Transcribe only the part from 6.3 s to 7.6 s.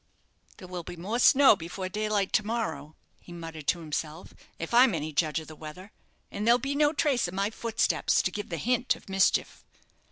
and there'll be no trace of my